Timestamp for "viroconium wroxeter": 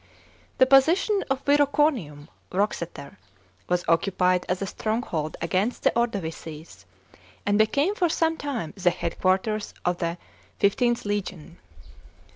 1.45-3.17